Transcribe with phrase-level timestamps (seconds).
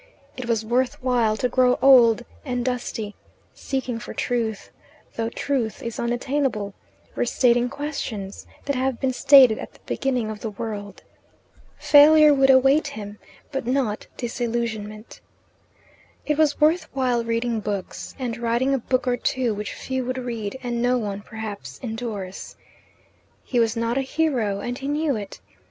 [0.35, 3.13] It was worth while to grow old and dusty
[3.53, 4.71] seeking for truth
[5.15, 6.73] though truth is unattainable,
[7.15, 11.03] restating questions that have been stated at the beginning of the world.
[11.77, 13.19] Failure would await him,
[13.51, 15.21] but not disillusionment.
[16.25, 20.17] It was worth while reading books, and writing a book or two which few would
[20.17, 22.55] read, and no one, perhaps, endorse.
[23.43, 25.41] He was not a hero, and he knew it.